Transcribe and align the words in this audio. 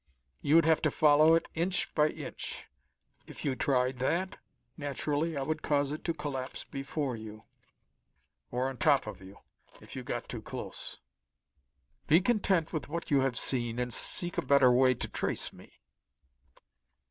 You 0.41 0.55
would 0.55 0.65
have 0.65 0.81
to 0.81 0.89
follow 0.89 1.35
it 1.35 1.47
inch 1.53 1.93
by 1.93 2.09
inch. 2.09 2.65
If 3.27 3.45
you 3.45 3.55
tried 3.55 3.99
that, 3.99 4.39
naturally 4.75 5.37
I 5.37 5.43
would 5.43 5.61
cause 5.61 5.91
it 5.91 6.03
to 6.05 6.13
collapse 6.15 6.63
before 6.63 7.15
you, 7.15 7.43
or 8.49 8.67
on 8.67 8.77
top 8.77 9.05
of 9.05 9.21
you, 9.21 9.37
if 9.79 9.95
you 9.95 10.01
got 10.01 10.27
too 10.27 10.41
close. 10.41 10.97
Be 12.07 12.19
content 12.19 12.73
with 12.73 12.89
what 12.89 13.11
you 13.11 13.19
have 13.19 13.37
seen 13.37 13.77
and 13.77 13.93
seek 13.93 14.39
a 14.39 14.45
better 14.47 14.71
way 14.71 14.95
to 14.95 15.07
trace 15.07 15.53
me." 15.53 15.71